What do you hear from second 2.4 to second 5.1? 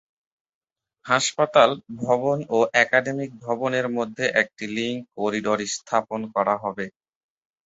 ও academic ভবনের মধ্যে একটি লিংক